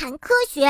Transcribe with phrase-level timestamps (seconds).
[0.00, 0.64] 谈科学。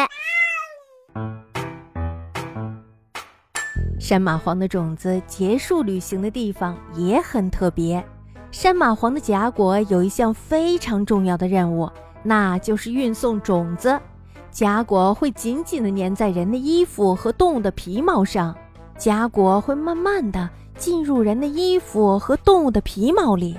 [4.00, 8.02] 山蚂蟥的种子结束旅行的地方也很特别。
[8.50, 11.90] 山蚂蟥的荚果有一项非常重要的任务，
[12.22, 14.00] 那就是运送种子。
[14.50, 18.56] 荚果会紧紧地粘在人的衣服和动物的皮毛上，
[18.96, 20.48] 荚果会慢慢地
[20.78, 23.58] 进入人的衣服和动物的皮毛里，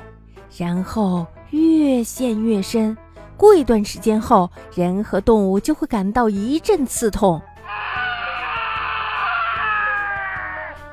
[0.57, 2.97] 然后越陷越深。
[3.39, 7.41] 过一段时间后，人和动物就会感到一阵刺痛。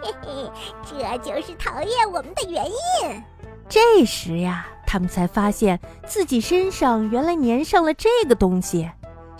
[0.00, 0.50] 嘿嘿，
[0.84, 3.22] 这就是讨厌我们的原因。
[3.68, 8.88] 这时呀，他们才发现自己身上原来粘上了这个东西，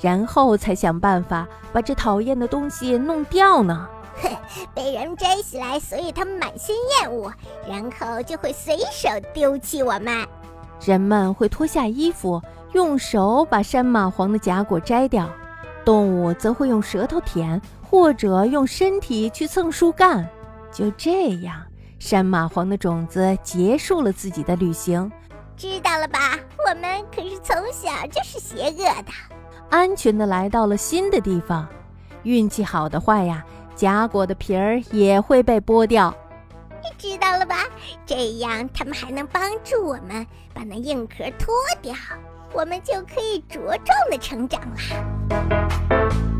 [0.02, 3.88] 然后才想办法把这讨厌的东西弄掉呢。
[4.20, 4.28] 哼，
[4.74, 7.32] 被人摘下来，所以他们满心厌恶，
[7.68, 10.26] 然后就会随手丢弃我们。
[10.84, 12.42] 人们会脱下衣服，
[12.76, 15.24] 用手把山蚂蟥的荚果摘掉；
[15.82, 20.28] 动物则会用舌头舔，或者用身体去蹭树干。
[20.70, 21.62] 就这样。
[21.98, 25.10] 山蚂蟥的种子结束了自己的旅行，
[25.56, 26.38] 知道了吧？
[26.68, 29.10] 我们可是从小就是邪恶的，
[29.70, 31.66] 安全的来到了新的地方。
[32.24, 33.42] 运气好的话呀，
[33.74, 36.14] 荚果的皮儿也会被剥掉。
[36.82, 37.56] 你知道了吧？
[38.04, 41.94] 这样它们还能帮助我们把那硬壳脱掉，
[42.56, 46.35] 我们就可以茁壮的成长啦。